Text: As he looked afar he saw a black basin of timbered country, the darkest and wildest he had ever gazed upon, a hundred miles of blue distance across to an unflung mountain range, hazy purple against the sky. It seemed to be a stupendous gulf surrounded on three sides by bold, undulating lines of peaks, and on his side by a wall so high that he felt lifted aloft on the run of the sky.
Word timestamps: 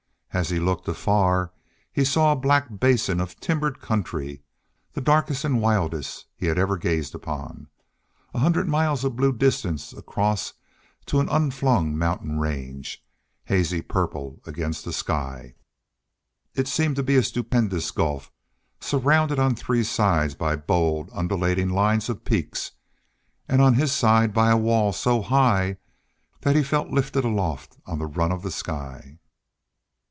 As 0.33 0.49
he 0.49 0.61
looked 0.61 0.87
afar 0.87 1.51
he 1.91 2.05
saw 2.05 2.31
a 2.31 2.37
black 2.37 2.79
basin 2.79 3.19
of 3.19 3.37
timbered 3.41 3.81
country, 3.81 4.41
the 4.93 5.01
darkest 5.01 5.43
and 5.43 5.59
wildest 5.61 6.25
he 6.37 6.45
had 6.45 6.57
ever 6.57 6.77
gazed 6.77 7.13
upon, 7.13 7.67
a 8.33 8.39
hundred 8.39 8.69
miles 8.69 9.03
of 9.03 9.17
blue 9.17 9.33
distance 9.33 9.91
across 9.91 10.53
to 11.07 11.19
an 11.19 11.27
unflung 11.27 11.97
mountain 11.97 12.39
range, 12.39 13.03
hazy 13.43 13.81
purple 13.81 14.39
against 14.47 14.85
the 14.85 14.93
sky. 14.93 15.53
It 16.55 16.69
seemed 16.69 16.95
to 16.95 17.03
be 17.03 17.17
a 17.17 17.23
stupendous 17.23 17.91
gulf 17.91 18.31
surrounded 18.79 19.37
on 19.37 19.53
three 19.53 19.83
sides 19.83 20.33
by 20.33 20.55
bold, 20.55 21.09
undulating 21.11 21.67
lines 21.67 22.07
of 22.07 22.23
peaks, 22.23 22.71
and 23.49 23.61
on 23.61 23.73
his 23.73 23.91
side 23.91 24.33
by 24.33 24.49
a 24.51 24.55
wall 24.57 24.93
so 24.93 25.21
high 25.21 25.75
that 26.39 26.55
he 26.55 26.63
felt 26.63 26.87
lifted 26.87 27.25
aloft 27.25 27.77
on 27.85 27.99
the 27.99 28.07
run 28.07 28.31
of 28.31 28.43
the 28.43 28.51
sky. 28.51 29.17